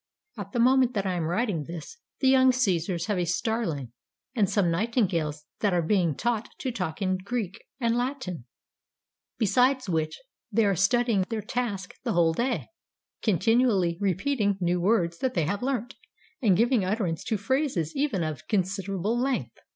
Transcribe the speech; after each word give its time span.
At 0.35 0.51
the 0.51 0.59
moment 0.59 0.95
that 0.95 1.05
I 1.05 1.13
am 1.13 1.25
writing 1.27 1.65
this, 1.65 1.97
the 2.21 2.27
young 2.27 2.51
Caesars 2.51 3.05
have 3.05 3.19
a 3.19 3.25
Starling 3.27 3.91
and 4.33 4.49
some 4.49 4.71
nightingales 4.71 5.45
that 5.59 5.75
are 5.75 5.83
being 5.83 6.15
taught 6.15 6.49
to 6.57 6.71
talk 6.71 7.03
in 7.03 7.17
Greek 7.17 7.63
and 7.79 7.95
Latin; 7.95 8.45
besides 9.37 9.87
which, 9.87 10.19
they 10.51 10.65
are 10.65 10.75
studying 10.75 11.23
their 11.29 11.43
task 11.43 11.93
156 12.01 12.03
the 12.03 12.13
whole 12.13 12.33
day, 12.33 12.69
continually 13.21 13.99
repeating 14.01 14.53
the 14.57 14.65
new 14.65 14.81
words 14.81 15.19
that 15.19 15.35
they 15.35 15.43
have 15.45 15.61
learnt, 15.61 15.93
and 16.41 16.57
giving 16.57 16.83
utterance 16.83 17.23
to 17.25 17.37
phrases 17.37 17.95
even 17.95 18.23
of 18.23 18.47
considerable 18.47 19.15
length." 19.19 19.53